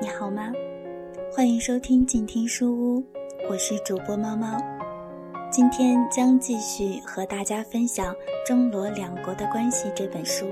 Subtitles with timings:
[0.00, 0.50] 你好吗？
[1.30, 3.04] 欢迎收听静听书屋，
[3.50, 4.56] 我是主播猫猫。
[5.52, 8.14] 今天将继续和大家分享
[8.46, 10.46] 《中罗两国的关系》这本书。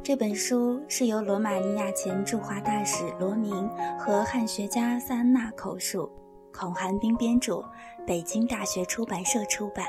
[0.00, 6.08] 这本书是由罗马尼亚前驻华大使罗明和汉学家萨安娜口述，
[6.52, 7.64] 孔寒冰编著，
[8.06, 9.84] 北京大学出版社出版。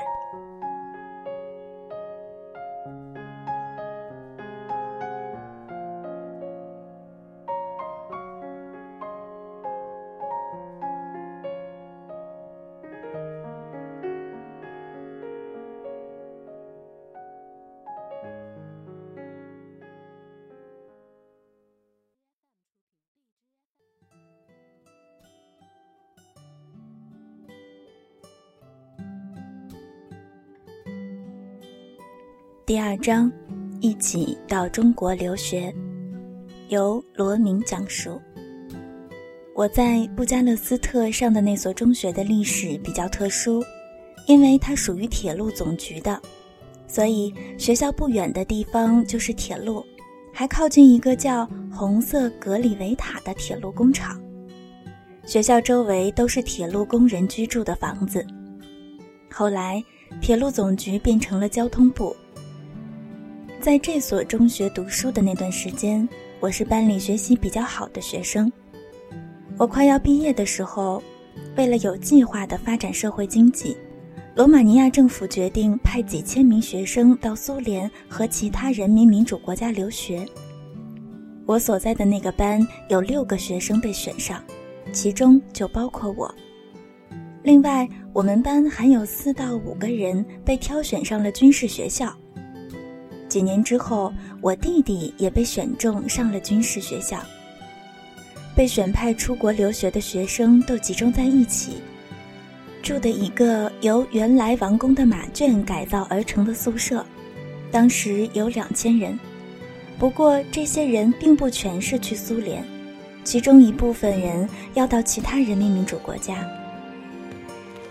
[32.68, 33.32] 第二章，
[33.80, 35.74] 一起到中国留学，
[36.68, 38.20] 由罗明讲述。
[39.54, 43.64] 我在布加勒斯特上的那所中学的历史比较特殊，
[44.26, 46.20] 因为它属于铁路总局的，
[46.86, 49.82] 所以学校不远的地方就是铁路，
[50.30, 54.20] 还靠近一个叫红色格里维塔的铁路工厂。
[55.24, 58.22] 学校周围都是铁路工人居住的房子。
[59.32, 59.82] 后来，
[60.20, 62.14] 铁路总局变成了交通部。
[63.60, 68.50] 在这所中学读书的那段时间，我是班里学习比较好的学生。
[69.56, 71.02] 我快要毕业的时候，
[71.56, 73.76] 为了有计划地发展社会经济，
[74.36, 80.24] 罗马尼亚政府决定派几千名学生到苏联和其他人民民主国家留学。
[81.44, 84.40] 我所在的那个班有六个学生被选上，
[84.92, 86.32] 其中就包括我。
[87.42, 92.16] 另外，我们班还有四到五个人被挑选上了军事学校。
[93.28, 97.18] 几年之后，我弟弟也被选中上了军事学校。
[98.56, 101.74] 被选派出国留学的学生都集中在一起，
[102.82, 107.04] 住的一个由原来王宫的马圈改造而成的宿舍，
[107.70, 109.16] 当时有两千人。
[109.98, 112.64] 不过，这些人并不全是去苏联，
[113.22, 116.48] 其中一部分人要到其他人民民主国家。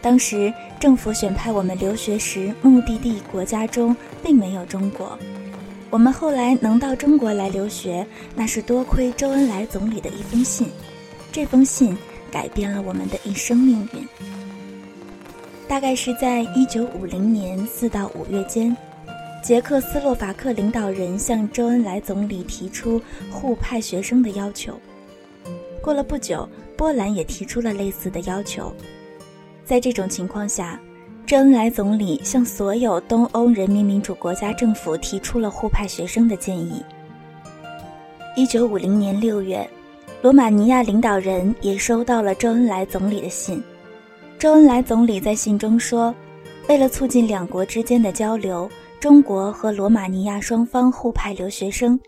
[0.01, 5.17] 当时政府选派我们留学时，目的地国家中并没有中国。
[5.89, 10.69] 我们后来能到中国来留学，那是多亏周恩来总理的一封信。
[11.31, 11.97] 这封信
[12.31, 14.07] 改变了我们的一生命运。
[15.67, 18.75] 大概是在一九五零年四到五月间，
[19.43, 24.79] 捷克斯洛伐克领导人向周恩来总理提出互派学生的要求。
[25.81, 28.73] 过了不久，波兰也提出了类似的要求。
[29.67, 30.79] 在这种情况下，
[31.25, 36.81] 周恩来总理向所有东欧人民民主国家政府提出了互派学生的建议。
[38.37, 39.69] 一九五零年六月，
[40.21, 43.61] 罗马尼亚领导人也收到了周恩来总理的信。
[44.39, 46.15] 周恩来总理在信中说
[46.69, 48.69] ：“为了促进两国之间的交流，
[49.01, 51.99] 中国和罗马尼亚双方互派留学生，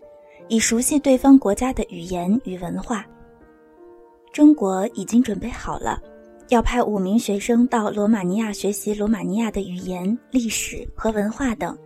[0.48, 3.04] 以熟悉对方国家的语言与文化。
[4.32, 6.00] 中国已经准备好了。”
[6.50, 11.78] 要派五名学生到罗马尼亚学习罗马尼亚的语言、历史和文化等，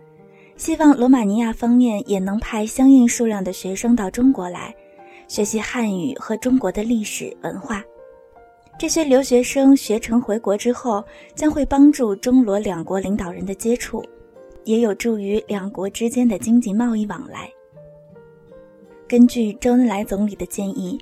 [0.57, 4.75] 希望罗马尼亚方面也能派相应数量的学生到中国来，
[5.27, 7.83] 学习汉语和中国的历史文化。
[8.79, 11.03] 这些留学生学成回国之后，
[11.35, 14.03] 将会帮助中罗两国领导人的接触，
[14.63, 17.47] 也有助于两国之间的经济贸易往来。
[19.07, 20.97] 根据周恩来总理的建议。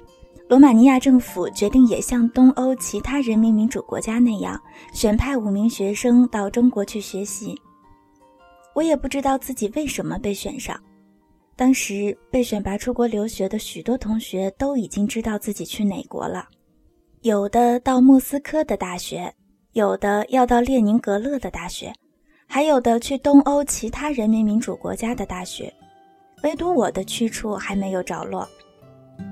[0.54, 4.62] 罗马尼亚政府决定也像东欧其他人民民主国家那样，
[4.94, 7.60] 选派五名学生到中国去学习。
[8.76, 10.80] 我也不知道自己为什么被选上。
[11.56, 16.48] 当时被选拔出国留学的许多同学都已经知道自己去哪国了，
[17.22, 19.34] 有的到莫斯科的大学，
[19.72, 21.92] 有的要到列宁格勒的大学，
[22.46, 25.74] 还有的去东欧其他人民民主国家的大学，
[26.44, 28.48] 唯独我的去处还没有着落。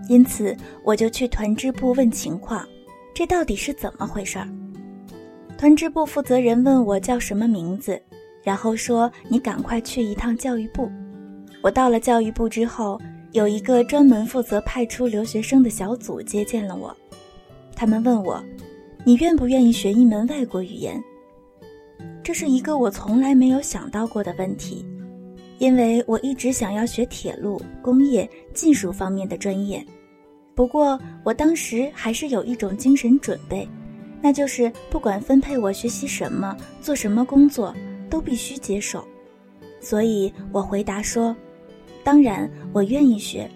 [0.08, 2.68] 因此，我就去团支部问情况，
[3.14, 4.48] 这到底是怎么回事儿？
[5.58, 8.02] 团支部负责人问我叫什么名字，
[8.44, 10.90] 然后说：“你赶快去一趟教育部。”
[11.62, 13.00] 我到了教育部之后，
[13.32, 16.96] 有一个专门负责派出留学生的小组接见了我。
[17.76, 18.44] 他们问我
[19.06, 21.02] ：“你愿不愿意学一门外国语言？”
[22.24, 24.86] 这是一个我从来没有想到过的问题。
[25.62, 29.86] 因为我一直想要学铁路、工业、技术方面的专业，
[30.56, 33.70] 不过我当时还是有一种精神准备，
[34.24, 37.76] 那就是不管分配我学习什么、做什么工作，
[38.10, 39.08] 都必须接受。
[39.80, 41.36] 所以我回答说
[42.04, 43.48] ：“当然，我愿意学。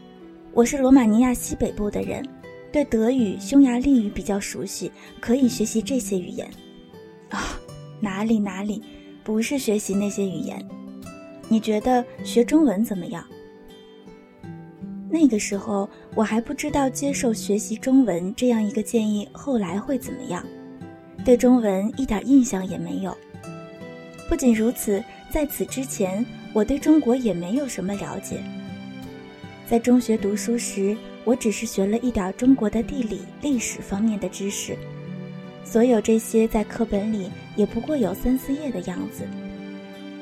[0.53, 2.23] 我是罗马尼亚西北部的人，
[2.71, 6.47] 对德语、匈牙利语比较熟悉，可以学习这些语言。
[7.29, 7.59] 啊，
[7.99, 8.79] 哪里哪里，
[9.23, 10.63] 不是学习那些语言。
[11.47, 13.23] 你觉得学中文怎么样？
[15.09, 20.45] 那个时候我还不知道接受学习中文这样一个建议后来会怎么样，
[21.23, 23.15] 对中文一点印象也没有。
[24.27, 28.43] 不仅如此，在此之前我对中国也没有什么了解。
[29.67, 34.75] 在中学读书时，我只是学了一点中国的地理、历史方面的知识，
[35.63, 39.23] 所有这些在课本里也不过有三四页的样子。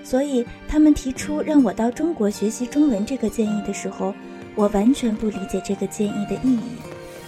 [0.04, 4.14] 所以他们提出让我到中国学习中文这个建议的时候，
[4.54, 6.60] 我完全不理解这个建议的意义，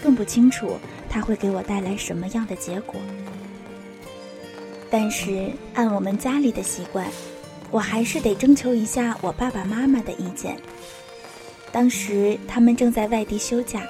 [0.04, 0.77] 更不清楚
[1.10, 2.95] 它会给我带来什么样的结果。
[4.92, 7.07] 但是按我们家里的习惯，
[7.72, 10.56] 我还是得征求一下我爸爸妈妈的意见。
[11.72, 13.81] 当时他们正在外地休假，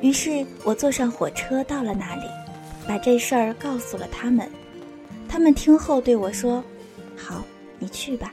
[0.00, 2.26] 于是我坐上火车到了那里，
[2.86, 4.48] 把这事儿告诉了他们。
[5.28, 6.62] 他们听后对我说
[7.16, 7.44] ：“好。”
[7.84, 8.32] 你去吧。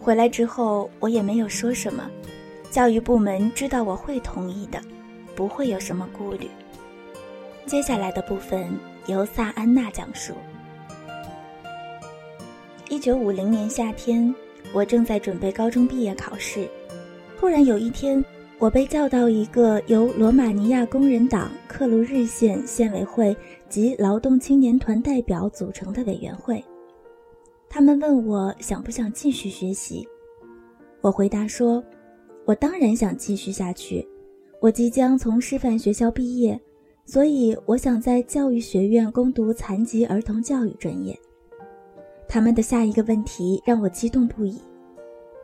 [0.00, 2.10] 回来之后，我也没有说什么。
[2.72, 4.80] 教育部门知道我会同意的，
[5.36, 6.48] 不会有什么顾虑。
[7.66, 8.68] 接下来的部分
[9.06, 10.34] 由萨安娜讲述。
[12.88, 14.34] 一九五零年夏天，
[14.72, 16.68] 我正在准备高中毕业考试，
[17.38, 18.22] 突然有一天，
[18.58, 23.36] 我被叫到一个由罗马尼亚工人党克鲁日县县委会
[23.68, 26.64] 及劳动青年团代表组成的委员会。
[27.76, 30.08] 他们问我想不想继续学习，
[31.02, 31.84] 我回答说
[32.46, 34.02] ：“我当然想继续下去。
[34.62, 36.58] 我即将从师范学校毕业，
[37.04, 41.14] 所以我想在教育学院攻读残疾儿童教育专业。”
[42.26, 44.58] 他们的下一个问题让我激动不已：“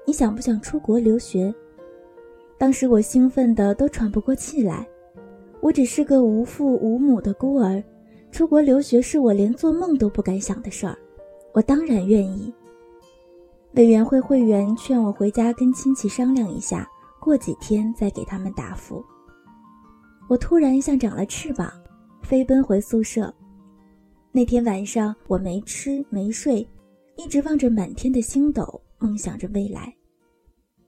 [0.07, 1.55] 你想不想出国留学？”
[2.57, 4.89] 当时我兴奋得都喘不过气来。
[5.61, 7.85] 我只是个无父无母的孤儿，
[8.31, 10.97] 出国留学是我连做梦都不敢想的事儿。
[11.53, 12.53] 我当然愿意。
[13.75, 16.89] 委员会会员劝我回家跟亲戚商量一下，
[17.21, 19.03] 过几天再给他们答复。
[20.29, 21.73] 我突然像长了翅膀，
[22.23, 23.33] 飞奔回宿舍。
[24.31, 26.67] 那天晚上我没吃没睡，
[27.17, 29.95] 一直望着满天的星斗，梦想着未来。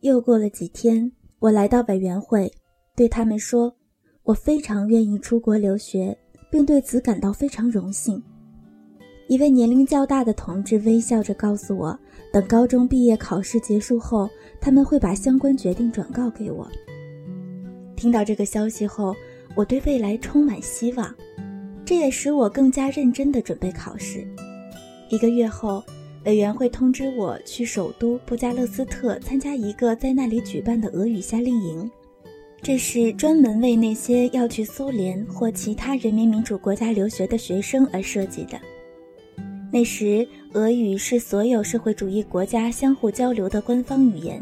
[0.01, 2.51] 又过了几天，我来到委员会，
[2.95, 3.75] 对他们说
[4.25, 6.17] ：“我非常愿意出国留学，
[6.51, 8.23] 并对此感到非常荣幸。”
[9.27, 11.99] 一位年龄较大的同志微笑着告诉我
[12.31, 14.29] ：“等高中毕业考试结束后，
[14.61, 16.71] 他们会把相关决定转告给我。”
[17.97, 19.15] 听到这个消息后，
[19.55, 21.15] 我对未来充满希望，
[21.87, 24.27] 这也使我更加认真地准备考试。
[25.09, 25.83] 一个月后，
[26.27, 31.91] 委员会通知我去首都布加勒斯特参加一个在那里举办的俄语夏令营，
[32.61, 38.61] 这是专门为那些要去苏联或其他人民民主国家留学的学生而设计的。
[39.75, 44.41] 那时，俄语是所有社会主义国家相互交流的官方语言。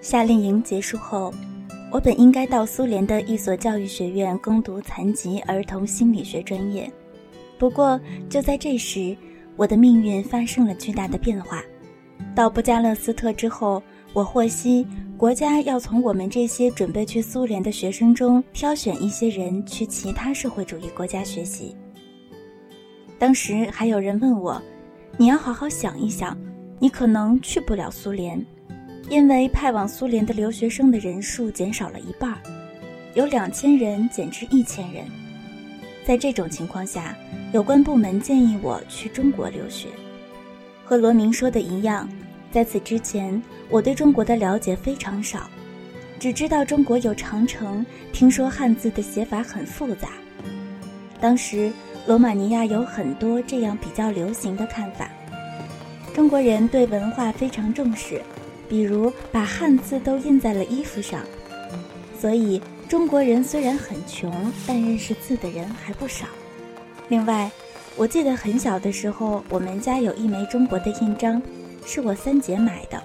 [0.00, 1.30] 夏令营结束后，
[1.92, 6.90] 我本应该到苏联的一所教育学院攻读残疾儿童心理学专业。
[7.58, 8.00] 不过，
[8.30, 9.14] 就在这时，
[9.56, 11.62] 我的命运发生了巨大的变化。
[12.34, 13.82] 到布加勒斯特之后，
[14.14, 14.86] 我获悉
[15.18, 21.76] 国家要从我们这些准备去苏联的学生中挑选一些人去其他社会主义国家学习。
[23.26, 24.62] 当时还有人问我
[25.18, 26.38] ：“你要好好想一想，
[26.78, 28.40] 你可能去不了苏联，
[29.10, 32.38] 因为派往苏联的留学生的人数减少了一半，
[33.14, 35.04] 由两千人减至一千人。
[36.04, 37.16] 在这种情况下，
[37.52, 39.88] 有关部门建议我去中国留学。
[40.84, 42.08] 和罗明说的一样，
[42.52, 45.50] 在此之前，我对中国的了解非常少，
[46.20, 50.10] 只知道中国有长城，听说汉字的写法很复杂。
[51.20, 51.72] 当时。”
[52.06, 55.10] 罗马尼亚有很多这样比较流行的看法。
[56.14, 58.22] 中国人对文化非常重视，
[58.68, 61.20] 比如把汉字都印在了衣服上。
[62.18, 64.32] 所以中国人虽然很穷，
[64.66, 66.26] 但认识字的人还不少。
[67.08, 67.50] 另外，
[67.96, 71.42] 我记得很小的时候，我们家有一枚中国的印章，
[71.84, 73.02] 是我三姐买的。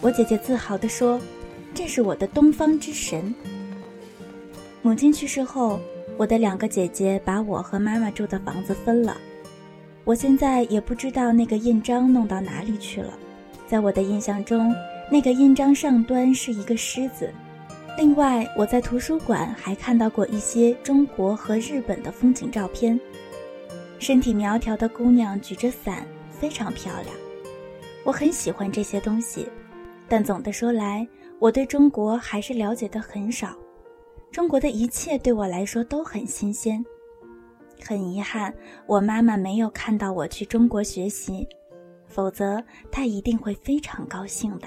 [0.00, 1.20] 我姐姐自豪地说
[1.74, 3.34] ：“这是我的东方之神。”
[4.80, 5.80] 母亲去世后。
[6.16, 9.16] 我的两个姐姐把我和妈妈住的房子分了，
[10.04, 13.12] 我现在也不知道那个印章弄到哪里去了。
[13.66, 14.74] 在我的印象中，
[15.10, 17.30] 那个印章上端是一个狮子。
[17.98, 22.98] 另外，我在图书馆还看到过一些中国和日本的风景照片，
[23.98, 27.14] 身体苗条的姑娘举着伞，非常漂亮。
[28.04, 29.48] 我很喜欢这些东西，
[30.08, 31.06] 但总的说来，
[31.38, 33.56] 我对中国还是了解的很少。
[34.30, 36.84] 中国的一切对我来说都很新鲜。
[37.84, 38.54] 很遗憾，
[38.86, 41.46] 我妈妈没有看到我去中国学习，
[42.06, 44.66] 否则她一定会非常高兴的。